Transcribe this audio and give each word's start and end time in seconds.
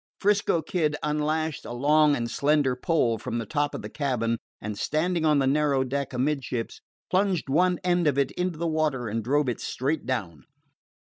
'Frisco 0.19 0.63
Kid 0.63 0.95
unlashed 1.03 1.63
a 1.63 1.71
long 1.71 2.15
and 2.15 2.31
slender 2.31 2.75
pole 2.75 3.19
from 3.19 3.37
the 3.37 3.45
top 3.45 3.75
of 3.75 3.83
the 3.83 3.87
cabin, 3.89 4.39
and, 4.59 4.79
standing 4.79 5.25
on 5.25 5.37
the 5.37 5.45
narrow 5.45 5.83
deck 5.83 6.11
amidships, 6.11 6.81
plunged 7.11 7.49
one 7.49 7.77
end 7.83 8.07
of 8.07 8.17
it 8.17 8.31
into 8.31 8.57
the 8.57 8.65
water 8.67 9.07
and 9.07 9.23
drove 9.23 9.47
it 9.47 9.61
straight 9.61 10.07
down. 10.07 10.41